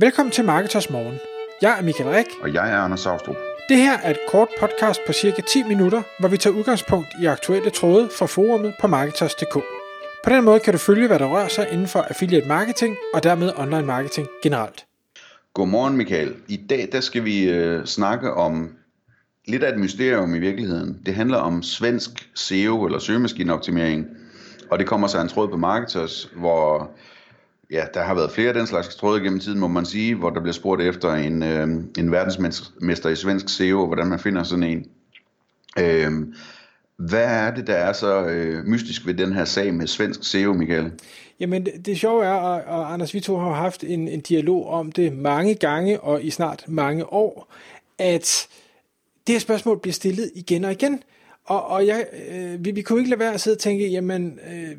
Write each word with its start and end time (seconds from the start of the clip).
Velkommen 0.00 0.32
til 0.32 0.44
Marketers 0.44 0.90
Morgen. 0.90 1.18
Jeg 1.62 1.78
er 1.78 1.82
Michael 1.82 2.10
Rik. 2.10 2.26
Og 2.42 2.54
jeg 2.54 2.72
er 2.72 2.76
Anders 2.76 3.00
Saustrup. 3.00 3.36
Det 3.68 3.76
her 3.76 3.98
er 3.98 4.10
et 4.10 4.18
kort 4.28 4.48
podcast 4.60 5.00
på 5.06 5.12
cirka 5.12 5.42
10 5.42 5.62
minutter, 5.62 6.02
hvor 6.20 6.28
vi 6.28 6.36
tager 6.36 6.56
udgangspunkt 6.56 7.08
i 7.22 7.26
aktuelle 7.26 7.70
tråde 7.70 8.08
fra 8.18 8.26
forumet 8.26 8.74
på 8.80 8.86
Marketers.dk. 8.86 9.54
På 10.24 10.30
den 10.30 10.44
måde 10.44 10.60
kan 10.60 10.72
du 10.72 10.78
følge, 10.78 11.06
hvad 11.06 11.18
der 11.18 11.26
rører 11.26 11.48
sig 11.48 11.68
inden 11.72 11.88
for 11.88 12.00
affiliate 12.00 12.48
marketing 12.48 12.96
og 13.14 13.22
dermed 13.22 13.52
online 13.56 13.86
marketing 13.86 14.28
generelt. 14.42 14.86
Godmorgen 15.54 15.96
Michael. 15.96 16.34
I 16.48 16.56
dag 16.70 16.88
der 16.92 17.00
skal 17.00 17.24
vi 17.24 17.50
øh, 17.50 17.84
snakke 17.84 18.34
om 18.34 18.70
lidt 19.46 19.62
af 19.62 19.72
et 19.72 19.78
mysterium 19.78 20.34
i 20.34 20.38
virkeligheden. 20.38 20.98
Det 21.06 21.14
handler 21.14 21.38
om 21.38 21.62
svensk 21.62 22.30
SEO 22.34 22.86
eller 22.86 22.98
søgemaskineoptimering. 22.98 24.06
Og 24.70 24.78
det 24.78 24.86
kommer 24.86 25.06
sig 25.06 25.22
en 25.22 25.28
tråd 25.28 25.48
på 25.48 25.56
Marketers, 25.56 26.30
hvor 26.36 26.90
ja, 27.70 27.84
der 27.94 28.02
har 28.02 28.14
været 28.14 28.30
flere 28.30 28.48
af 28.48 28.54
den 28.54 28.66
slags 28.66 28.96
tråde 28.96 29.20
gennem 29.20 29.40
tiden, 29.40 29.58
må 29.58 29.68
man 29.68 29.86
sige, 29.86 30.14
hvor 30.14 30.30
der 30.30 30.40
bliver 30.40 30.52
spurgt 30.52 30.82
efter 30.82 31.14
en, 31.14 31.42
øh, 31.42 31.68
en 31.98 32.12
verdensmester 32.12 33.08
i 33.08 33.16
svensk 33.16 33.48
SEO, 33.48 33.86
hvordan 33.86 34.06
man 34.06 34.18
finder 34.18 34.42
sådan 34.42 34.64
en. 34.64 34.86
Øh, 35.78 36.12
hvad 36.96 37.24
er 37.24 37.54
det, 37.54 37.66
der 37.66 37.74
er 37.74 37.92
så 37.92 38.24
øh, 38.24 38.64
mystisk 38.64 39.06
ved 39.06 39.14
den 39.14 39.32
her 39.32 39.44
sag 39.44 39.74
med 39.74 39.86
svensk 39.86 40.24
SEO, 40.24 40.52
Michael? 40.52 40.92
Jamen, 41.40 41.66
det, 41.66 41.86
det 41.86 41.98
sjove 41.98 42.24
er, 42.24 42.32
og, 42.32 42.78
og 42.78 42.92
Anders, 42.92 43.14
vi 43.14 43.20
to 43.20 43.38
har 43.38 43.54
haft 43.54 43.84
en, 43.84 44.08
en 44.08 44.20
dialog 44.20 44.68
om 44.68 44.92
det 44.92 45.12
mange 45.12 45.54
gange 45.54 46.00
og 46.00 46.24
i 46.24 46.30
snart 46.30 46.64
mange 46.68 47.12
år, 47.12 47.54
at 47.98 48.48
det 49.26 49.34
her 49.34 49.40
spørgsmål 49.40 49.80
bliver 49.80 49.92
stillet 49.92 50.30
igen 50.34 50.64
og 50.64 50.72
igen. 50.72 51.02
Og, 51.48 51.66
og 51.66 51.86
jeg, 51.86 52.06
øh, 52.30 52.64
vi, 52.64 52.70
vi 52.70 52.82
kunne 52.82 52.98
ikke 52.98 53.10
lade 53.10 53.20
være 53.20 53.34
at 53.34 53.40
sidde 53.40 53.54
og 53.54 53.58
tænke, 53.58 53.88
jamen, 53.88 54.38
øh, 54.50 54.76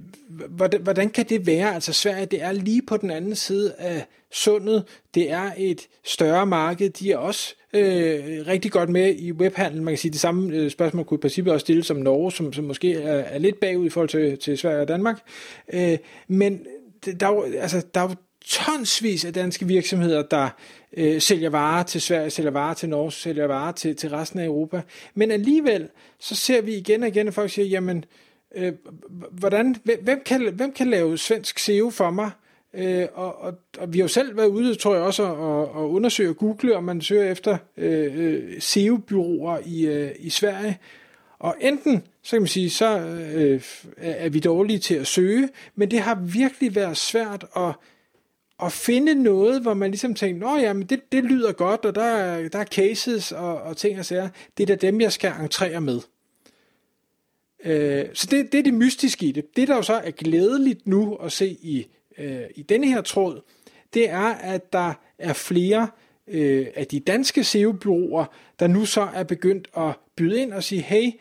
hvordan, 0.50 0.82
hvordan 0.82 1.10
kan 1.10 1.26
det 1.30 1.48
være? 1.48 1.74
Altså 1.76 1.94
Sverige, 1.94 2.26
det 2.26 2.42
er 2.42 2.52
lige 2.52 2.82
på 2.82 2.98
den 2.98 3.12
anden 3.12 3.36
side 3.36 3.74
af 3.78 4.06
sundet. 4.32 4.84
Det 5.14 5.32
er 5.32 5.52
et 5.58 5.88
større 6.04 6.46
marked. 6.46 6.90
De 6.90 7.12
er 7.12 7.18
også 7.18 7.56
øh, 7.74 8.48
rigtig 8.48 8.72
godt 8.72 8.90
med 8.90 9.16
i 9.16 9.32
webhandel. 9.32 9.82
Man 9.82 9.92
kan 9.92 9.98
sige, 9.98 10.12
det 10.12 10.20
samme 10.20 10.56
øh, 10.56 10.72
spørgsmål 10.72 11.06
kunne 11.06 11.18
i 11.18 11.22
princippet 11.22 11.54
også 11.54 11.64
stille 11.64 11.84
som 11.84 11.98
Norge, 11.98 12.32
som, 12.32 12.54
som 12.54 12.66
måske 12.66 12.94
er, 12.94 13.14
er 13.14 13.40
lidt 13.40 13.60
bagud 13.60 13.86
i 13.86 13.90
forhold 13.90 14.10
til, 14.10 14.38
til 14.38 14.58
Sverige 14.58 14.82
og 14.82 14.88
Danmark. 14.88 15.20
Øh, 15.74 15.98
men 16.28 16.60
der 17.20 17.28
er 17.28 17.34
jo, 17.34 17.46
altså, 17.60 17.86
der 17.94 18.02
er 18.02 18.10
jo 18.10 18.16
tonsvis 18.46 19.26
af 19.26 19.34
danske 19.34 19.68
virksomheder, 19.68 20.22
der 20.22 20.50
øh, 20.98 21.22
sælger 21.22 21.50
varer 21.50 21.84
til 21.84 22.02
Sverige, 22.02 22.30
sælger 22.30 22.52
varer 22.52 22.74
til 22.74 22.90
Norge, 22.90 23.12
sælger 23.12 23.48
varer 23.48 23.72
til, 23.72 23.96
til 23.96 24.10
resten 24.10 24.40
af 24.40 24.46
Europa. 24.46 24.82
Men 25.14 25.32
alligevel, 25.32 25.90
så 26.20 26.36
ser 26.36 26.62
vi 26.62 26.76
igen 26.76 27.04
og 27.04 27.10
igen, 27.10 27.28
at 27.28 27.34
folk 27.34 27.52
siger, 27.52 27.66
jamen, 27.66 28.06
øh, 28.56 28.74
hvordan, 29.32 29.76
hvem, 30.02 30.22
kan, 30.26 30.54
hvem 30.54 30.72
kan 30.72 30.90
lave 30.90 31.18
svensk 31.18 31.60
SEO 31.60 31.90
for 31.90 32.10
mig? 32.10 32.32
Øh, 32.74 33.08
og, 33.14 33.42
og, 33.42 33.54
og 33.78 33.94
vi 33.94 34.00
har 34.00 34.04
jo 34.04 34.08
selv 34.08 34.38
været 34.38 34.48
ude, 34.48 34.76
tror 34.76 34.96
jeg 34.96 35.04
også, 35.04 35.24
og, 35.24 35.72
og 35.72 35.92
undersøge 35.92 36.34
Google, 36.34 36.76
om 36.76 36.84
man 36.84 37.02
søger 37.02 37.32
efter 37.32 37.58
øh, 37.78 38.18
øh 38.18 38.62
SEO-byråer 38.62 39.60
i, 39.66 39.86
øh, 39.86 40.12
i 40.20 40.30
Sverige. 40.30 40.78
Og 41.40 41.56
enten, 41.62 42.04
så 42.24 42.32
kan 42.32 42.42
man 42.42 42.48
sige, 42.48 42.70
så 42.70 43.00
øh, 43.36 43.62
er 43.98 44.30
vi 44.30 44.40
dårlige 44.40 44.80
til 44.80 44.96
at 44.96 45.08
søge, 45.08 45.50
men 45.76 45.92
det 45.92 46.00
har 46.00 46.16
virkelig 46.16 46.76
været 46.76 46.98
svært 46.98 47.46
at 47.56 47.74
at 48.64 48.72
finde 48.72 49.14
noget, 49.14 49.62
hvor 49.62 49.74
man 49.74 49.92
ligesom 49.92 50.14
tænker, 50.16 50.48
nå 50.48 50.58
ja, 50.58 50.74
men 50.74 50.88
det, 50.88 51.12
det 51.12 51.24
lyder 51.24 51.52
godt, 51.52 51.86
og 51.86 51.96
der 51.96 52.04
er, 52.04 52.50
der 52.50 52.60
er 52.60 52.66
cases 52.66 53.32
og, 53.32 53.62
og 53.62 53.78
ting 53.78 54.00
og 54.00 54.06
sager. 54.06 54.30
Det 54.58 54.64
er 54.70 54.76
da 54.76 54.88
dem, 54.88 55.02
jeg 55.02 55.12
skal 55.12 55.34
entrere 55.40 55.82
med. 55.82 56.00
Øh, 57.66 58.06
så 58.14 58.28
det, 58.32 58.52
det 58.52 58.60
er 58.60 58.64
det 58.64 58.74
mystiske 58.74 59.26
i 59.26 59.32
det. 59.32 59.56
Det, 59.56 59.68
der 59.68 59.76
jo 59.76 59.82
så 59.82 59.94
er 59.94 60.12
glædeligt 60.12 60.88
nu 60.88 61.16
at 61.16 61.32
se 61.32 61.48
i, 61.48 61.88
øh, 62.18 62.42
i 62.56 62.62
denne 62.62 62.88
her 62.88 63.02
tråd, 63.02 63.42
det 63.94 64.10
er, 64.10 64.28
at 64.34 64.74
der 64.74 64.94
er 65.18 65.34
flere 65.34 65.88
øh, 66.28 66.68
af 66.76 66.88
de 66.88 67.00
danske 67.00 67.44
SEO-byråer, 67.44 68.26
der 68.60 68.68
nu 68.68 68.86
så 68.86 69.02
er 69.02 69.24
begyndt 69.24 69.68
at 69.78 69.96
byde 70.16 70.42
ind 70.42 70.54
og 70.54 70.64
sige, 70.64 70.82
hey, 70.82 71.12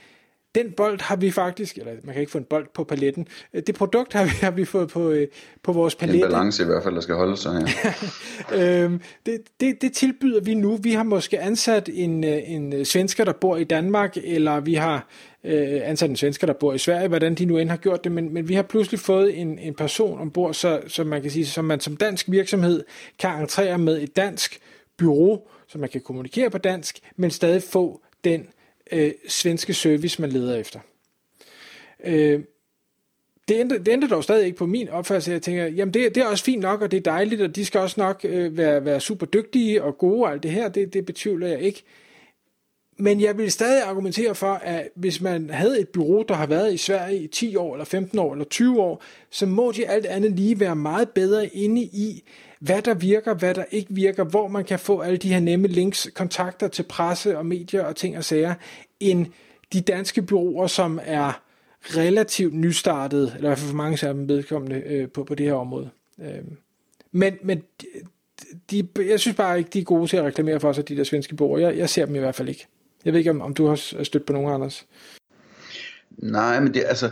den 0.55 0.73
bold 0.77 1.01
har 1.01 1.17
vi 1.17 1.31
faktisk, 1.31 1.79
eller 1.79 1.93
man 2.05 2.13
kan 2.13 2.21
ikke 2.21 2.33
få 2.33 2.39
en 2.39 2.45
bold 2.45 2.67
på 2.75 2.85
paletten, 2.85 3.27
øh, 3.55 3.63
det 3.67 3.75
produkt 3.75 4.13
har 4.13 4.25
vi, 4.25 4.31
har 4.31 4.51
vi 4.51 4.65
fået 4.65 4.89
på, 4.89 5.11
øh, 5.11 5.29
på 5.63 5.73
vores 5.73 5.95
palet. 5.95 6.15
En 6.15 6.21
balance 6.21 6.63
i 6.63 6.67
hvert 6.67 6.83
fald, 6.83 6.95
der 6.95 7.01
skal 7.01 7.15
holde 7.15 7.37
sig 7.37 7.53
her. 7.53 7.93
øhm, 8.85 9.01
det, 9.27 9.41
det, 9.61 9.83
det 9.83 9.93
tilbyder 9.93 10.41
vi 10.41 10.55
nu. 10.55 10.77
Vi 10.77 10.93
har 10.93 11.03
måske 11.03 11.41
ansat 11.41 11.91
en, 11.93 12.25
øh, 12.25 12.39
en 12.47 12.85
svensker, 12.85 13.25
der 13.25 13.33
bor 13.33 13.57
i 13.57 13.65
Danmark, 13.65 14.17
eller 14.25 14.61
vi 14.61 14.75
har 14.75 15.07
øh, 15.45 15.81
ansat 15.85 16.11
en 16.11 16.17
svensker, 16.17 16.47
der 16.47 16.55
bor 16.55 16.73
i 16.73 16.79
Sverige, 16.79 17.09
hvordan 17.09 17.35
de 17.35 17.45
nu 17.45 17.59
end 17.59 17.71
har 17.71 17.77
gjort 17.77 18.05
det, 18.05 18.13
men, 18.13 18.35
men 18.35 18.49
vi 18.49 18.55
har 18.55 18.63
pludselig 18.63 19.01
fået 19.01 19.41
en, 19.41 19.59
en 19.59 19.75
person 19.75 20.21
ombord, 20.21 20.55
så, 20.55 20.81
så 20.87 21.05
man 21.05 21.23
kan 21.23 21.31
sige, 21.31 21.47
som 21.47 21.65
man 21.65 21.81
som 21.81 21.97
dansk 21.97 22.31
virksomhed 22.31 22.85
kan 23.19 23.41
entrere 23.41 23.79
med 23.79 24.03
et 24.03 24.17
dansk 24.17 24.61
bureau, 24.99 25.41
så 25.69 25.79
man 25.79 25.89
kan 25.89 26.01
kommunikere 26.01 26.51
på 26.51 26.59
dansk, 26.59 26.99
men 27.17 27.31
stadig 27.31 27.63
få 27.63 28.01
den 28.25 28.47
øh, 28.93 29.13
svenske 29.29 29.75
service, 29.75 30.21
man 30.21 30.31
leder 30.31 30.57
efter. 30.57 30.81
Øh, 32.05 32.41
det 33.49 33.61
ændrer, 33.61 33.79
det 33.79 33.93
ændrer 33.93 34.09
dog 34.09 34.25
stadig 34.25 34.47
ikke 34.47 34.59
på 34.59 34.67
min 34.67 34.89
opfattelse. 34.89 35.31
Jeg 35.31 35.43
tænker, 35.43 35.67
jamen 35.67 35.95
det, 35.95 36.15
det 36.15 36.23
er 36.23 36.27
også 36.27 36.45
fint 36.45 36.63
nok, 36.63 36.83
og 36.83 36.91
det 36.91 36.97
er 36.97 37.01
dejligt, 37.01 37.41
og 37.41 37.57
de 37.57 37.65
skal 37.65 37.81
også 37.81 38.01
nok 38.01 38.21
øh, 38.25 38.57
være, 38.57 38.85
være 38.85 39.01
super 39.01 39.27
dygtige 39.27 39.83
og 39.83 39.99
gode 39.99 40.23
og 40.23 40.33
alt 40.33 40.43
det 40.43 40.51
her. 40.51 40.69
Det, 40.69 40.95
det 40.95 41.07
betvivler 41.07 41.47
jeg 41.47 41.61
ikke. 41.61 41.85
Men 43.01 43.21
jeg 43.21 43.39
vil 43.39 43.53
stadig 43.53 43.83
argumentere 43.83 44.35
for, 44.35 44.53
at 44.53 44.89
hvis 44.95 45.21
man 45.21 45.51
havde 45.51 45.81
et 45.81 45.89
bureau, 45.89 46.25
der 46.29 46.35
har 46.35 46.47
været 46.47 46.75
i 46.75 46.77
Sverige 46.77 47.23
i 47.23 47.27
10 47.27 47.57
år, 47.57 47.75
eller 47.75 47.85
15 47.85 48.19
år, 48.19 48.33
eller 48.33 48.45
20 48.45 48.81
år, 48.81 49.03
så 49.31 49.47
må 49.47 49.73
de 49.73 49.89
alt 49.89 50.07
andet 50.07 50.33
lige 50.33 50.61
være 50.61 50.77
meget 50.77 51.09
bedre 51.09 51.47
inde 51.47 51.83
i, 51.83 52.23
hvad 52.61 52.83
der 52.83 52.95
virker, 52.95 53.35
hvad 53.35 53.55
der 53.55 53.65
ikke 53.71 53.95
virker, 53.95 54.25
hvor 54.25 54.49
man 54.49 54.65
kan 54.65 54.79
få 54.79 55.01
alle 55.01 55.17
de 55.17 55.29
her 55.29 55.41
nemme 55.41 55.69
links, 55.69 56.09
kontakter 56.15 56.69
til 56.69 56.83
presse 56.83 57.39
og 57.39 57.47
medier 57.47 57.85
og 57.85 57.97
ting 57.97 58.17
og 58.17 58.25
sager, 58.25 58.55
end 59.01 59.27
de 59.73 59.81
danske 59.81 60.23
byråer, 60.23 60.67
som 60.67 61.01
er 61.05 61.43
relativt 61.83 62.55
nystartet, 62.55 63.23
eller 63.23 63.37
i 63.37 63.41
hvert 63.41 63.59
fald 63.59 63.71
for 63.71 63.77
mange 63.77 64.07
af 64.07 64.15
dem 64.15 64.29
vedkommende 64.29 64.77
øh, 64.77 65.09
på, 65.09 65.25
på 65.25 65.35
det 65.35 65.47
her 65.47 65.55
område. 65.55 65.91
Øh, 66.21 66.43
men, 67.13 67.35
men 67.43 67.63
de, 68.71 68.89
jeg 68.97 69.21
synes 69.21 69.37
bare 69.37 69.59
ikke, 69.59 69.71
de 69.71 69.79
er 69.79 69.85
gode 69.85 70.07
til 70.07 70.17
at 70.17 70.25
reklamere 70.25 70.61
for 70.61 70.73
sig, 70.73 70.89
de 70.89 70.97
der 70.97 71.05
svenske 71.05 71.37
borgere. 71.37 71.63
Jeg, 71.63 71.79
jeg 71.79 71.89
ser 71.89 72.07
dem 72.07 72.15
i 72.15 72.19
hvert 72.19 72.35
fald 72.35 72.49
ikke. 72.49 72.67
Jeg 73.05 73.13
ved 73.13 73.19
ikke, 73.19 73.31
om, 73.31 73.41
om 73.41 73.55
du 73.55 73.67
har 73.67 74.05
stødt 74.05 74.27
på 74.27 74.33
nogen, 74.33 74.55
Anders? 74.55 74.87
Nej, 76.11 76.61
men 76.61 76.75
det, 76.75 76.83
altså, 76.87 77.11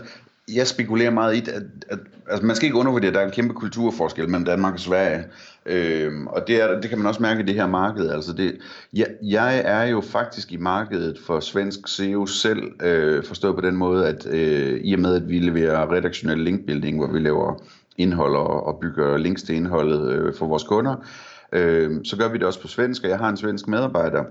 jeg 0.54 0.66
spekulerer 0.66 1.10
meget 1.10 1.34
i, 1.34 1.50
at, 1.50 1.62
at 1.88 1.98
altså 2.30 2.46
man 2.46 2.56
skal 2.56 2.66
ikke 2.66 2.78
undervurdere, 2.78 3.08
at 3.08 3.14
der 3.14 3.20
er 3.20 3.24
en 3.24 3.32
kæmpe 3.32 3.54
kulturforskel 3.54 4.28
mellem 4.28 4.44
Danmark 4.44 4.74
og 4.74 4.80
Sverige. 4.80 5.24
Øhm, 5.66 6.26
og 6.26 6.44
det, 6.46 6.62
er, 6.62 6.80
det 6.80 6.88
kan 6.88 6.98
man 6.98 7.06
også 7.06 7.22
mærke 7.22 7.40
i 7.42 7.46
det 7.46 7.54
her 7.54 7.66
marked. 7.66 8.10
Altså 8.10 8.32
det, 8.32 8.58
jeg, 8.92 9.06
jeg 9.22 9.62
er 9.64 9.84
jo 9.84 10.00
faktisk 10.00 10.52
i 10.52 10.56
markedet 10.56 11.18
for 11.26 11.40
svensk 11.40 11.78
SEO 11.86 12.26
selv, 12.26 12.82
øh, 12.82 13.24
forstået 13.24 13.54
på 13.54 13.60
den 13.60 13.76
måde, 13.76 14.06
at 14.06 14.26
øh, 14.26 14.80
i 14.84 14.94
og 14.94 15.00
med, 15.00 15.16
at 15.16 15.28
vi 15.28 15.38
leverer 15.38 15.92
redaktionel 15.92 16.38
linkbuilding, 16.38 16.98
hvor 16.98 17.12
vi 17.12 17.18
laver 17.18 17.62
indhold 17.96 18.36
og, 18.36 18.66
og 18.66 18.78
bygger 18.80 19.16
links 19.16 19.42
til 19.42 19.54
indholdet 19.54 20.12
øh, 20.12 20.34
for 20.34 20.46
vores 20.46 20.62
kunder, 20.62 21.06
øh, 21.52 21.90
så 22.04 22.16
gør 22.16 22.28
vi 22.28 22.38
det 22.38 22.46
også 22.46 22.60
på 22.60 22.68
svensk, 22.68 23.04
og 23.04 23.10
jeg 23.10 23.18
har 23.18 23.28
en 23.28 23.36
svensk 23.36 23.68
medarbejder, 23.68 24.24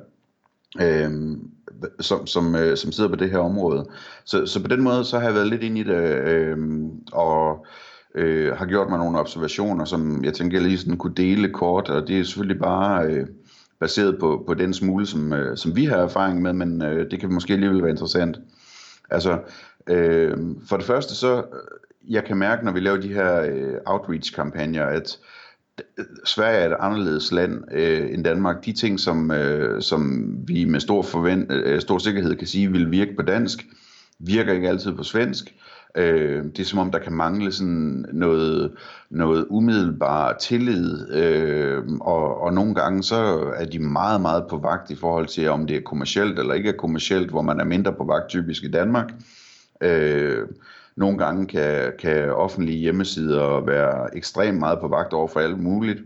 øh, 0.81 1.12
som, 2.00 2.28
som, 2.28 2.56
øh, 2.56 2.78
som 2.78 2.91
sidder 2.91 3.09
på 3.09 3.16
det 3.16 3.31
her 3.31 3.38
område. 3.38 3.86
Så, 4.25 4.46
så 4.46 4.62
på 4.62 4.68
den 4.68 4.81
måde, 4.81 5.06
så 5.06 5.19
har 5.19 5.25
jeg 5.25 5.36
været 5.36 5.47
lidt 5.47 5.63
ind 5.63 5.78
i 5.78 5.84
det, 5.84 5.96
øh, 6.28 6.58
og 7.12 7.66
øh, 8.16 8.56
har 8.58 8.66
gjort 8.66 8.90
mig 8.90 9.00
nogle 9.00 9.19
observationer, 9.19 9.86
som 9.86 10.24
jeg 10.24 10.34
tænker, 10.34 10.58
jeg 10.58 10.68
lige 10.68 10.78
sådan 10.78 10.97
kunne 10.97 11.16
dele 11.16 11.50
kort, 11.50 11.90
og 11.90 12.08
det 12.08 12.19
er 12.19 12.24
selvfølgelig 12.24 12.59
bare 12.59 13.06
øh, 13.06 13.28
baseret 13.80 14.19
på, 14.19 14.44
på 14.47 14.53
den 14.53 14.74
smule, 14.74 15.06
som, 15.06 15.34
øh, 15.34 15.58
som 15.58 15.75
vi 15.75 15.86
har 15.86 15.97
erfaring 15.97 16.41
med, 16.41 16.53
men 16.53 16.81
øh, 16.81 17.12
det 17.12 17.19
kan 17.19 17.34
måske 17.34 17.53
alligevel 17.53 17.81
være 17.81 17.92
interessant. 17.92 18.40
Altså, 19.09 19.40
øh, 19.88 20.38
for 20.69 20.78
det 20.78 20.86
første 20.86 21.16
så, 21.16 21.38
øh, 21.38 21.44
jeg 22.13 22.24
kan 22.24 22.38
mærke, 22.38 22.66
når 22.66 22.72
vi 22.72 22.80
laver 22.80 22.97
de 22.97 23.13
her 23.13 23.42
øh, 23.42 23.74
outreach-kampagner, 23.86 24.86
at 24.86 25.18
Sverige 26.25 26.58
er 26.58 26.69
et 26.69 26.75
anderledes 26.80 27.31
land 27.31 27.63
øh, 27.72 28.13
end 28.13 28.24
Danmark. 28.24 28.66
De 28.66 28.74
ting, 28.74 29.00
som, 29.00 29.31
øh, 29.31 29.81
som 29.81 30.30
vi 30.48 30.66
med 30.66 30.80
stor, 30.80 31.01
forvent, 31.01 31.51
øh, 31.51 31.81
stor 31.81 31.98
sikkerhed 31.98 32.36
kan 32.36 32.48
sige 32.48 32.72
vil 32.72 32.92
virke 32.92 33.16
på 33.16 33.22
dansk, 33.22 33.66
virker 34.19 34.54
ikke 34.54 34.69
altid 34.69 34.92
på 34.92 35.04
svensk. 35.04 35.56
Øh, 35.98 36.44
det 36.44 36.60
er 36.60 36.63
som 36.63 36.80
om, 36.80 36.92
der 36.92 37.00
kan 37.00 37.13
mangle 37.13 37.51
sådan 37.51 38.06
noget, 38.13 38.72
noget 39.10 39.45
umiddelbar 39.50 40.38
tillid, 40.38 41.12
øh, 41.13 41.83
og, 42.01 42.42
og 42.42 42.54
nogle 42.54 42.75
gange 42.75 43.04
så 43.04 43.16
er 43.56 43.66
de 43.66 43.80
meget, 43.80 44.22
meget 44.22 44.44
på 44.50 44.57
vagt 44.57 44.92
i 44.92 44.95
forhold 44.95 45.27
til, 45.27 45.50
om 45.50 45.68
det 45.68 45.77
er 45.77 45.81
kommercielt 45.81 46.39
eller 46.39 46.54
ikke 46.54 46.69
er 46.69 46.77
kommercielt, 46.77 47.30
hvor 47.30 47.42
man 47.42 47.60
er 47.60 47.66
mindre 47.66 47.94
på 47.94 48.04
vagt 48.04 48.30
typisk 48.30 48.63
i 48.63 48.72
Danmark. 48.72 49.12
Øh, 49.12 49.44
Øh, 49.81 50.48
nogle 50.95 51.18
gange 51.18 51.48
kan, 51.48 51.94
kan 52.00 52.30
offentlige 52.30 52.77
hjemmesider 52.77 53.66
være 53.66 54.18
ekstremt 54.18 54.60
meget 54.60 54.80
på 54.80 54.88
vagt 54.88 55.13
over 55.13 55.27
for 55.27 55.39
alt 55.39 55.60
muligt. 55.60 56.00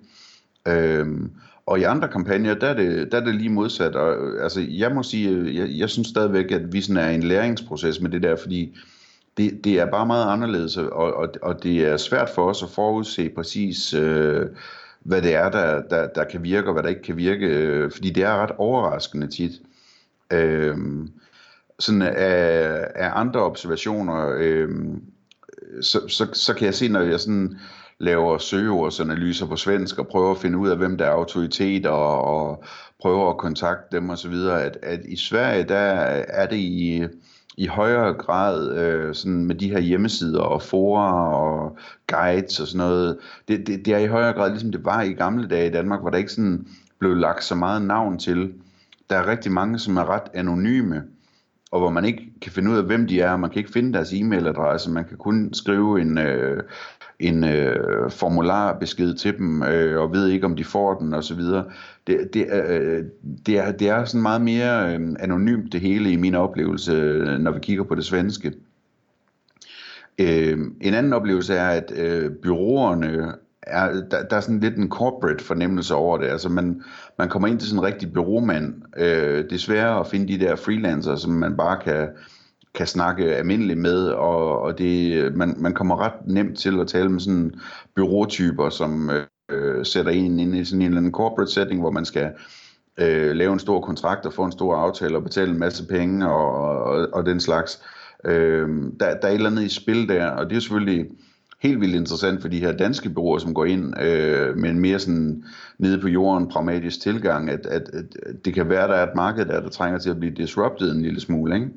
Øhm, 0.68 1.31
og 1.66 1.80
i 1.80 1.83
andre 1.83 2.07
kampagner, 2.07 2.54
der 2.54 2.68
er 2.68 2.74
det, 2.74 3.12
der 3.12 3.21
er 3.21 3.25
det 3.25 3.36
lige 3.36 3.50
modsat. 3.50 3.95
Og, 3.95 4.27
øh, 4.27 4.44
altså, 4.44 4.66
jeg 4.69 4.92
må 4.92 5.04
sige, 5.04 5.30
øh, 5.30 5.56
jeg, 5.56 5.69
jeg 5.69 5.89
synes 5.89 6.07
stadigvæk, 6.07 6.51
at 6.51 6.74
vi 6.74 6.81
sådan 6.81 7.04
er 7.04 7.10
i 7.10 7.16
en 7.16 7.24
læringsproces 7.24 8.01
med 8.01 8.10
det 8.10 8.24
der, 8.24 8.36
fordi 8.36 8.77
det, 9.38 9.63
det 9.63 9.80
er 9.80 9.92
bare 9.92 10.06
meget 10.06 10.33
anderledes, 10.33 10.77
og, 10.77 11.13
og, 11.13 11.33
og 11.42 11.63
det 11.63 11.88
er 11.88 11.98
svært 11.98 12.30
for 12.30 12.50
os 12.50 12.63
at 12.63 12.69
forudse 12.69 13.30
præcis, 13.30 13.94
øh, 13.94 14.45
hvad 15.00 15.21
det 15.21 15.36
er, 15.36 15.50
der, 15.50 15.81
der, 15.81 16.07
der 16.07 16.24
kan 16.24 16.44
virke, 16.44 16.68
og 16.68 16.74
hvad 16.74 16.83
der 16.83 16.89
ikke 16.89 17.01
kan 17.01 17.18
virke, 17.18 17.45
øh, 17.45 17.92
fordi 17.92 18.10
det 18.10 18.24
er 18.24 18.44
ret 18.44 18.51
overraskende 18.57 19.27
tit. 19.27 19.51
Øh, 20.33 20.77
sådan 21.80 22.02
af, 22.02 22.88
af 22.96 23.12
andre 23.14 23.40
observationer, 23.40 24.36
øh, 24.38 24.70
så, 25.81 26.08
så, 26.08 26.28
så 26.34 26.54
kan 26.54 26.66
jeg 26.66 26.74
se, 26.74 26.88
når 26.88 27.02
jeg 27.02 27.20
sådan 27.20 27.58
laver 28.00 28.38
søgeordsanalyser 28.38 29.46
på 29.46 29.56
svensk 29.56 30.00
og 30.00 30.08
prøver 30.08 30.31
at 30.31 30.38
finde 30.38 30.58
ud 30.58 30.70
af, 30.70 30.78
hvem 30.78 30.98
der 30.98 31.06
er 31.06 31.12
autoriteter 31.12 31.90
og, 31.90 32.24
og 32.24 32.64
prøver 33.02 33.30
at 33.30 33.38
kontakte 33.38 33.98
dem 33.98 34.10
osv., 34.10 34.34
at, 34.34 34.78
at 34.84 35.00
i 35.06 35.16
Sverige, 35.16 35.64
der 35.64 35.76
er 35.76 36.48
det 36.48 36.58
i, 36.58 37.04
i 37.58 37.68
højere 37.68 38.14
grad 38.14 38.78
øh, 38.78 39.16
sådan 39.16 39.46
med 39.46 39.56
de 39.56 39.70
her 39.70 39.80
hjemmesider 39.80 40.42
og 40.42 40.62
forer 40.62 41.14
og 41.34 41.78
guides 42.08 42.60
og 42.60 42.68
sådan 42.68 42.78
noget. 42.78 43.18
Det, 43.48 43.68
det, 43.68 43.86
det 43.86 43.94
er 43.94 43.98
i 43.98 44.08
højere 44.08 44.34
grad 44.34 44.50
ligesom 44.50 44.72
det 44.72 44.86
var 44.86 45.02
i 45.02 45.14
gamle 45.14 45.48
dage 45.48 45.68
i 45.68 45.72
Danmark, 45.72 46.02
hvor 46.02 46.10
der 46.10 46.18
ikke 46.18 46.31
sådan 46.31 46.68
blev 47.00 47.16
lagt 47.16 47.44
så 47.44 47.56
meget 47.56 47.81
navn 47.81 48.20
til. 48.20 48.54
Der 49.10 49.16
er 49.16 49.28
rigtig 49.28 49.52
mange, 49.52 49.80
som 49.80 49.98
er 49.98 50.10
ret 50.10 50.30
anonyme, 50.34 51.04
og 51.71 51.80
hvor 51.80 51.89
man 51.89 52.06
ikke 52.06 52.33
kan 52.42 52.51
finde 52.51 52.71
ud 52.71 52.77
af, 52.77 52.83
hvem 52.83 53.07
de 53.07 53.21
er. 53.21 53.38
Man 53.38 53.50
kan 53.50 53.60
ikke 53.60 53.71
finde 53.71 53.94
deres 53.94 54.13
e-mailadresse. 54.13 54.92
Man 54.92 55.06
kan 55.06 55.18
kun 55.18 55.54
skrive 55.54 56.01
en, 56.01 56.18
øh, 56.18 56.63
en 57.19 57.44
øh, 57.44 58.12
formularbesked 58.12 59.13
til 59.13 59.38
dem, 59.38 59.63
øh, 59.63 60.01
og 60.01 60.12
ved 60.13 60.27
ikke, 60.27 60.45
om 60.45 60.56
de 60.56 60.63
får 60.63 60.94
den, 60.94 61.13
og 61.13 61.24
så 61.24 61.36
videre. 61.36 61.66
Det, 62.07 62.33
det, 62.33 62.48
øh, 62.54 63.04
det, 63.45 63.60
er, 63.60 63.71
det 63.71 63.89
er 63.89 64.06
sådan 64.06 64.21
meget 64.21 64.42
mere 64.42 64.95
øh, 64.95 65.16
anonymt 65.19 65.74
det 65.74 65.81
hele 65.81 66.12
i 66.12 66.16
min 66.16 66.36
oplevelse, 66.36 66.92
øh, 66.92 67.39
når 67.39 67.51
vi 67.51 67.60
kigger 67.60 67.83
på 67.83 67.95
det 67.95 68.06
svenske. 68.06 68.54
Øh, 70.19 70.57
en 70.81 70.94
anden 70.94 71.13
oplevelse 71.13 71.54
er, 71.54 71.69
at 71.69 71.92
øh, 71.95 72.31
byråerne 72.31 73.33
er, 73.61 73.94
der, 74.11 74.23
der 74.23 74.35
er 74.35 74.41
sådan 74.41 74.59
lidt 74.59 74.77
en 74.77 74.89
corporate 74.89 75.44
fornemmelse 75.44 75.95
over 75.95 76.17
det. 76.17 76.27
Altså 76.27 76.50
man, 76.50 76.81
man 77.17 77.29
kommer 77.29 77.47
ind 77.47 77.59
til 77.59 77.69
sådan 77.69 77.79
en 77.79 77.85
rigtig 77.85 78.13
byråmand. 78.13 78.73
Øh, 78.97 79.44
det 79.44 79.51
er 79.51 79.57
sværere 79.57 80.00
at 80.00 80.07
finde 80.07 80.33
de 80.33 80.45
der 80.45 80.56
freelancer, 80.56 81.15
som 81.15 81.31
man 81.31 81.57
bare 81.57 81.79
kan, 81.83 82.07
kan 82.75 82.88
snakke 82.88 83.35
almindeligt 83.35 83.79
med, 83.79 84.07
og, 84.07 84.61
og 84.61 84.77
det, 84.77 85.35
man, 85.35 85.56
man 85.57 85.73
kommer 85.73 86.00
ret 86.01 86.27
nemt 86.27 86.57
til 86.57 86.79
at 86.79 86.88
tale 86.88 87.09
med 87.09 87.19
sådan 87.19 87.53
byråtyper, 87.95 88.69
som 88.69 89.09
øh, 89.51 89.85
sætter 89.85 90.11
en 90.11 90.39
ind 90.39 90.56
i 90.56 90.65
sådan 90.65 90.81
en 90.81 90.88
eller 90.88 90.97
anden 90.97 91.13
corporate 91.13 91.51
setting, 91.51 91.79
hvor 91.79 91.91
man 91.91 92.06
skal 92.06 92.31
øh, 92.97 93.31
lave 93.31 93.53
en 93.53 93.59
stor 93.59 93.81
kontrakt 93.81 94.25
og 94.25 94.33
få 94.33 94.44
en 94.44 94.51
stor 94.51 94.75
aftale 94.75 95.17
og 95.17 95.23
betale 95.23 95.51
en 95.51 95.59
masse 95.59 95.88
penge 95.88 96.29
og, 96.29 96.83
og, 96.83 97.07
og 97.13 97.25
den 97.25 97.39
slags. 97.39 97.83
Øh, 98.25 98.69
der, 99.00 99.19
der 99.19 99.27
er 99.27 99.31
et 99.31 99.33
eller 99.33 99.50
andet 99.50 99.63
i 99.63 99.69
spil 99.69 100.09
der, 100.09 100.27
og 100.27 100.50
det 100.50 100.56
er 100.56 100.59
selvfølgelig 100.59 101.06
helt 101.61 101.81
vildt 101.81 101.95
interessant 101.95 102.41
for 102.41 102.47
de 102.47 102.59
her 102.59 102.71
danske 102.71 103.09
bureauer, 103.09 103.38
som 103.38 103.53
går 103.53 103.65
ind 103.65 104.01
øh, 104.01 104.57
med 104.57 104.69
en 104.69 104.79
mere 104.79 105.00
sådan 105.00 105.44
nede 105.77 106.01
på 106.01 106.07
jorden 106.07 106.47
pragmatisk 106.47 107.01
tilgang, 107.01 107.50
at, 107.50 107.65
at, 107.65 107.89
at 107.94 108.06
det 108.45 108.53
kan 108.53 108.69
være, 108.69 108.88
der 108.88 108.94
er 108.94 109.07
et 109.07 109.15
marked 109.15 109.45
der, 109.45 109.61
der 109.61 109.69
trænger 109.69 110.00
til 110.00 110.09
at 110.09 110.19
blive 110.19 110.33
disrupted 110.33 110.91
en 110.91 111.01
lille 111.01 111.19
smule, 111.19 111.56
ikke? 111.56 111.69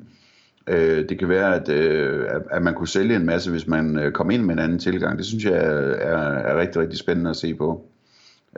Øh, 0.67 1.09
det 1.09 1.19
kan 1.19 1.29
være, 1.29 1.55
at, 1.55 1.69
øh, 1.69 2.25
at 2.51 2.61
man 2.61 2.73
kunne 2.73 2.87
sælge 2.87 3.15
en 3.15 3.25
masse, 3.25 3.51
hvis 3.51 3.67
man 3.67 3.99
øh, 3.99 4.11
kom 4.11 4.31
ind 4.31 4.43
med 4.43 4.53
en 4.53 4.59
anden 4.59 4.79
tilgang. 4.79 5.17
Det 5.17 5.25
synes 5.25 5.45
jeg 5.45 5.53
er, 5.53 5.59
er, 5.59 6.17
er 6.17 6.59
rigtig, 6.59 6.81
rigtig 6.81 6.99
spændende 6.99 7.29
at 7.29 7.35
se 7.35 7.53
på. 7.53 7.85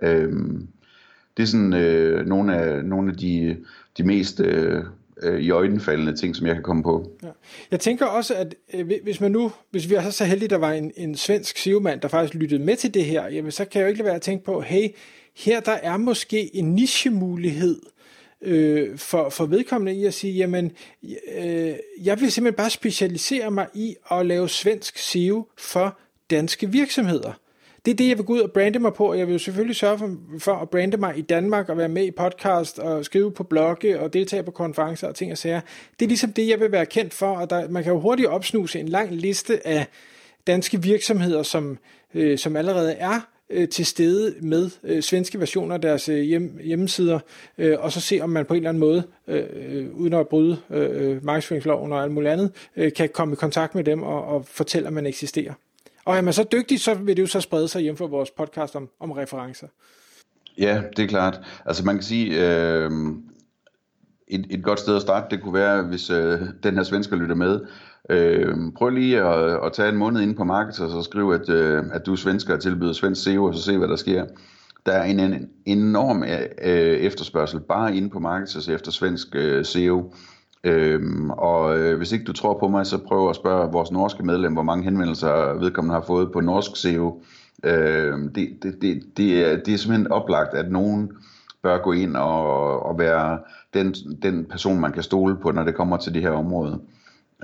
Øh, 0.02 0.34
det 1.38 1.44
er 1.44 1.48
sådan 1.48 1.74
øh, 1.74 2.26
nogle 2.26 2.56
af, 2.56 2.86
nogle 2.86 3.12
af 3.12 3.18
de, 3.18 3.58
de 3.98 4.04
mest 4.04 4.40
øh, 4.40 4.84
øh, 5.24 5.42
i 5.42 5.50
øjenfaldende 5.50 6.16
ting, 6.16 6.36
som 6.36 6.48
jeg 6.48 6.56
kan 6.56 6.64
komme 6.64 6.84
på. 6.84 7.12
Ja. 7.24 7.30
Jeg 7.72 7.80
tænker 7.80 8.06
også, 8.06 8.36
at 8.36 8.56
øh, 8.74 8.92
hvis 9.04 9.22
man 9.22 9.32
nu, 9.32 9.52
hvis 9.72 9.90
vi 9.90 9.96
er 9.96 10.10
så 10.10 10.26
heldige, 10.26 10.50
der 10.50 10.58
var 10.58 10.72
en, 10.72 10.92
en 10.96 11.16
svensk 11.16 11.58
sivmand, 11.58 12.02
der 12.02 12.08
faktisk 12.08 12.34
lyttede 12.34 12.64
med 12.64 12.76
til 12.76 12.94
det 12.94 13.06
her, 13.06 13.28
jamen, 13.28 13.52
så 13.52 13.66
kan 13.66 13.80
jeg 13.80 13.86
jo 13.86 13.90
ikke 13.90 13.98
lade 13.98 14.06
være 14.06 14.16
at 14.16 14.22
tænke 14.22 14.46
på, 14.46 14.62
hey, 14.62 14.88
her 15.36 15.60
der 15.60 15.72
er 15.72 15.98
måske 15.98 16.56
en 16.56 16.76
nichemulighed, 16.76 17.82
øh, 18.42 18.98
for, 18.98 19.30
for 19.30 19.46
vedkommende 19.46 20.00
i 20.00 20.06
at 20.06 20.14
sige, 20.14 20.34
jamen, 20.34 20.72
øh, 21.38 21.74
jeg 22.04 22.22
vil 22.22 22.32
simpelthen 22.32 22.54
bare 22.58 22.70
specialisere 22.70 23.52
mig 23.52 23.68
i 23.74 23.96
at 24.12 24.26
lave 24.26 24.50
svensk 24.50 24.98
SEO 24.98 25.48
for 25.58 26.00
danske 26.30 26.72
virksomheder. 26.72 27.34
Det 27.86 27.92
er 27.92 27.96
det, 27.96 28.10
jeg 28.10 28.18
vil 28.18 28.26
gå 28.26 28.34
ud 28.34 28.40
og 28.40 28.52
brande 28.52 28.80
mig 28.80 28.94
på, 28.94 29.10
og 29.10 29.20
jeg 29.20 29.28
vil 29.28 29.40
selvfølgelig 29.40 29.76
sørge 29.76 29.98
for, 29.98 30.16
for 30.40 30.54
at 30.54 30.70
brande 30.70 30.98
mig 30.98 31.18
i 31.18 31.22
Danmark 31.22 31.70
og 31.70 31.78
være 31.78 31.90
med 31.90 32.06
i 32.06 32.12
podcast 32.12 32.80
og 32.80 33.06
skrive 33.06 33.32
på 33.32 33.44
blogge 33.44 34.00
og 34.00 34.14
deltage 34.14 34.44
på 34.44 34.52
konferencer 34.52 35.08
og 35.08 35.16
ting 35.16 35.32
og 35.32 35.38
sager. 35.38 35.62
Det 36.00 36.06
er 36.06 36.10
ligesom 36.10 36.34
det, 36.34 36.48
jeg 36.48 36.60
vil 36.60 36.72
være 36.72 36.86
kendt 36.86 37.14
for, 37.14 37.38
og 37.38 37.50
der, 37.50 37.70
man 37.70 37.84
kan 37.84 37.94
jo 37.94 38.00
hurtigt 38.00 38.30
opsnuse 38.30 38.80
en 38.80 38.90
lang 38.90 39.12
liste 39.12 39.68
af 39.68 39.86
danske 40.48 40.82
virksomheder, 40.82 41.44
som, 41.44 41.78
øh, 42.14 42.38
som 42.38 42.56
allerede 42.56 42.94
er 42.94 43.20
øh, 43.50 43.70
til 43.70 43.86
stede 43.86 44.36
med 44.42 44.70
øh, 44.84 45.02
svenske 45.02 45.40
versioner 45.40 45.76
af 45.76 45.82
deres 45.82 46.10
øh, 46.10 46.22
hjem, 46.22 46.60
hjemmesider, 46.64 47.20
øh, 47.58 47.76
og 47.80 47.92
så 47.92 48.02
se, 48.02 48.20
om 48.22 48.30
man 48.30 48.46
på 48.46 48.54
en 48.54 48.58
eller 48.58 48.70
anden 48.70 48.80
måde, 48.80 49.04
øh, 49.28 49.44
øh 49.54 49.88
uden 49.94 50.14
at 50.14 50.28
bryde 50.28 50.58
øh, 50.70 51.12
øh 51.12 51.26
markedsføringsloven 51.26 51.92
og 51.92 52.04
alt 52.04 52.12
muligt 52.12 52.32
andet, 52.32 52.52
øh, 52.78 52.94
kan 52.94 53.10
komme 53.10 53.34
i 53.34 53.36
kontakt 53.36 53.76
med 53.76 53.84
dem 53.84 54.04
og, 54.04 54.26
og 54.26 54.46
fortælle, 54.46 54.88
at 54.88 54.94
man 54.94 55.06
eksisterer. 55.06 55.54
Og 56.06 56.18
er 56.18 56.22
man 56.22 56.34
så 56.34 56.46
dygtig, 56.52 56.80
så 56.80 56.94
vil 56.94 57.18
det 57.18 57.22
jo 57.22 57.28
så 57.28 57.42
sprede 57.42 57.68
sig 57.68 57.82
hjem 57.82 57.98
for 57.98 58.08
vores 58.08 58.32
podcast 58.32 58.76
om, 58.76 58.90
om 59.00 59.12
referencer. 59.12 59.68
Ja, 60.58 60.84
det 60.98 61.04
er 61.04 61.08
klart. 61.08 61.40
Altså 61.66 61.86
man 61.86 61.96
kan 61.96 62.04
sige, 62.04 62.48
øh, 62.48 62.92
et, 64.28 64.46
et 64.50 64.64
godt 64.64 64.80
sted 64.80 64.96
at 64.96 65.02
starte, 65.02 65.36
det 65.36 65.44
kunne 65.44 65.54
være, 65.54 65.84
hvis 65.84 66.10
øh, 66.10 66.40
den 66.64 66.76
her 66.76 66.84
svensker 66.84 67.16
lytter 67.16 67.36
med, 67.36 67.60
Øh, 68.10 68.56
prøv 68.78 68.90
lige 68.90 69.22
at, 69.22 69.66
at 69.66 69.74
tage 69.74 69.90
en 69.90 69.98
måned 69.98 70.22
ind 70.22 70.36
på 70.36 70.44
markedet 70.44 70.80
og 70.80 70.92
så 70.92 71.02
skrive, 71.02 71.36
at, 71.36 71.50
øh, 71.50 71.84
at 71.92 72.06
du 72.06 72.12
er 72.12 72.16
svensker 72.16 72.54
og 72.54 72.62
tilbyder 72.62 72.94
svensk 72.94 73.24
SEO, 73.24 73.44
og 73.44 73.56
så 73.56 73.62
se, 73.62 73.78
hvad 73.78 73.88
der 73.88 73.96
sker. 73.96 74.26
Der 74.86 74.92
er 74.92 75.04
en, 75.04 75.20
en 75.20 75.50
enorm 75.66 76.24
øh, 76.24 76.98
efterspørgsel 77.00 77.60
bare 77.60 77.96
inde 77.96 78.10
på 78.10 78.20
markedet 78.20 78.70
efter 78.70 78.92
svensk 78.92 79.28
øh, 79.36 79.66
SEO. 79.66 80.14
Øhm, 80.66 81.30
og 81.30 81.80
øh, 81.80 81.98
hvis 81.98 82.12
ikke 82.12 82.26
du 82.26 82.34
tror 82.34 82.60
på 82.60 82.68
mig, 82.68 82.86
så 82.86 82.98
prøv 82.98 83.30
at 83.30 83.36
spørge 83.36 83.72
vores 83.72 83.92
norske 83.92 84.24
medlem, 84.24 84.54
hvor 84.54 84.64
mange 84.64 84.84
henvendelser 84.84 85.60
vedkommende 85.60 85.94
har 85.94 86.04
fået 86.08 86.32
på 86.32 86.42
norsk 86.42 86.76
SEO. 86.76 87.22
Øhm, 87.64 88.34
det, 88.34 88.50
det, 88.64 88.82
det, 88.82 89.04
det, 89.18 89.46
er, 89.46 89.58
det 89.58 89.74
er 89.74 89.78
simpelthen 89.78 90.12
oplagt, 90.12 90.54
at 90.54 90.72
nogen 90.72 91.12
bør 91.64 91.78
gå 91.78 91.92
ind 91.92 92.16
og, 92.16 92.86
og 92.86 93.00
være 93.00 93.40
den, 93.74 93.94
den 94.24 94.46
person, 94.46 94.80
man 94.80 94.92
kan 94.92 95.04
stole 95.04 95.36
på, 95.36 95.52
når 95.52 95.64
det 95.64 95.76
kommer 95.76 95.98
til 95.98 96.14
det 96.14 96.22
her 96.22 96.32
område. 96.32 96.80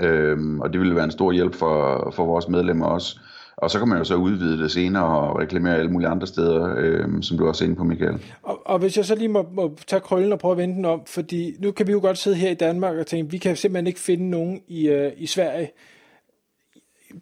Øhm, 0.02 0.62
og 0.62 0.74
det 0.74 0.80
ville 0.80 0.96
være 0.96 1.04
en 1.04 1.12
stor 1.12 1.32
hjælp 1.32 1.56
for, 1.56 2.12
for 2.16 2.26
vores 2.26 2.48
medlemmer 2.48 2.86
også. 2.86 3.20
Og 3.62 3.72
så 3.72 3.80
kan 3.80 3.88
man 3.88 3.98
jo 3.98 4.04
så 4.04 4.16
udvide 4.16 4.64
det 4.64 4.72
senere 4.72 5.06
og 5.06 5.40
reklamere 5.40 5.78
alle 5.78 5.92
mulige 5.92 6.10
andre 6.10 6.28
steder, 6.28 6.76
øh, 6.78 7.22
som 7.22 7.38
du 7.38 7.48
også 7.48 7.64
er 7.64 7.66
inde 7.66 7.76
på, 7.76 7.84
Michael. 7.84 8.20
Og, 8.42 8.62
og 8.66 8.80
hvis 8.80 8.98
jeg 8.98 9.06
så 9.06 9.16
lige 9.16 9.28
må, 9.28 9.48
må 9.52 9.78
tage 9.88 10.00
krøllen 10.00 10.32
og 10.32 10.40
prøve 10.40 10.52
at 10.52 10.58
vende 10.58 10.76
den 10.76 10.86
om, 10.86 11.06
fordi 11.06 11.56
nu 11.60 11.72
kan 11.72 11.88
vi 11.88 11.92
jo 11.92 12.00
godt 12.00 12.18
sidde 12.18 12.36
her 12.38 12.50
i 12.50 12.54
Danmark 12.54 12.98
og 12.98 13.08
tænke, 13.08 13.32
vi 13.32 13.38
kan 13.38 13.56
simpelthen 13.56 13.88
ikke 13.88 14.00
finde 14.00 14.30
nogen 14.30 14.62
i, 14.68 14.88
øh, 14.88 15.12
i 15.18 15.26
Sverige. 15.26 15.72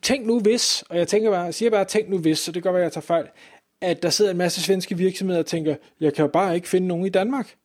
Tænk 0.01 0.27
nu 0.27 0.39
hvis, 0.39 0.83
og 0.89 0.97
jeg 0.97 1.07
tænker 1.07 1.31
bare, 1.31 1.41
jeg 1.41 1.53
siger 1.53 1.71
bare, 1.71 1.85
tænk 1.85 2.09
nu 2.09 2.17
hvis, 2.17 2.39
så 2.39 2.51
det 2.51 2.63
gør, 2.63 2.73
at 2.73 2.81
jeg 2.81 2.91
tager 2.91 3.01
fejl, 3.01 3.25
at 3.81 4.03
der 4.03 4.09
sidder 4.09 4.31
en 4.31 4.37
masse 4.37 4.61
svenske 4.61 4.97
virksomheder 4.97 5.39
og 5.39 5.45
tænker, 5.45 5.75
jeg 5.99 6.13
kan 6.13 6.25
jo 6.25 6.31
bare 6.31 6.55
ikke 6.55 6.69
finde 6.69 6.87
nogen 6.87 7.05
i 7.05 7.09
Danmark. 7.09 7.55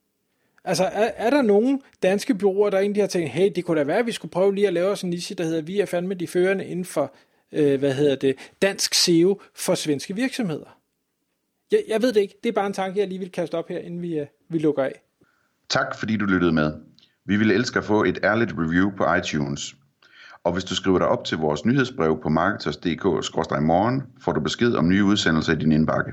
Altså, 0.64 0.84
er, 0.84 1.10
er 1.16 1.30
der 1.30 1.42
nogen 1.42 1.82
danske 2.02 2.34
byråer, 2.34 2.70
der 2.70 2.78
egentlig 2.78 3.02
har 3.02 3.08
tænkt, 3.08 3.28
hey, 3.28 3.50
det 3.56 3.64
kunne 3.64 3.80
da 3.80 3.84
være, 3.84 3.98
at 3.98 4.06
vi 4.06 4.12
skulle 4.12 4.32
prøve 4.32 4.54
lige 4.54 4.66
at 4.66 4.72
lave 4.72 4.90
os 4.90 5.02
en 5.02 5.10
niche, 5.10 5.34
der 5.34 5.44
hedder, 5.44 5.62
vi 5.62 5.80
er 5.80 5.86
fandme 5.86 6.14
de 6.14 6.26
førende 6.26 6.66
inden 6.66 6.84
for, 6.84 7.14
øh, 7.54 7.78
hvad 7.78 7.94
hedder 7.94 8.16
det, 8.16 8.36
dansk 8.62 8.94
SEO 8.94 9.40
for 9.54 9.74
svenske 9.74 10.14
virksomheder? 10.14 10.78
Jeg, 11.72 11.82
jeg 11.88 12.02
ved 12.02 12.12
det 12.12 12.20
ikke. 12.20 12.34
Det 12.42 12.48
er 12.48 12.52
bare 12.52 12.66
en 12.66 12.72
tanke, 12.72 13.00
jeg 13.00 13.08
lige 13.08 13.18
vil 13.18 13.30
kaste 13.30 13.54
op 13.54 13.68
her, 13.68 13.78
inden 13.78 14.02
vi, 14.02 14.18
øh, 14.18 14.26
vi 14.48 14.58
lukker 14.58 14.84
af. 14.84 15.02
Tak, 15.68 15.98
fordi 15.98 16.16
du 16.16 16.24
lyttede 16.24 16.52
med. 16.52 16.72
Vi 17.24 17.36
ville 17.36 17.54
elske 17.54 17.78
at 17.78 17.84
få 17.84 18.04
et 18.04 18.18
ærligt 18.24 18.52
review 18.58 18.90
på 18.96 19.14
iTunes. 19.14 19.74
Og 20.44 20.52
hvis 20.52 20.64
du 20.64 20.74
skriver 20.74 20.98
dig 20.98 21.08
op 21.08 21.24
til 21.24 21.38
vores 21.38 21.64
nyhedsbrev 21.64 22.20
på 22.22 22.28
marketers.dk-morgen, 22.28 24.02
får 24.20 24.32
du 24.32 24.40
besked 24.40 24.74
om 24.74 24.88
nye 24.88 25.04
udsendelser 25.04 25.52
i 25.52 25.56
din 25.56 25.72
indbakke. 25.72 26.12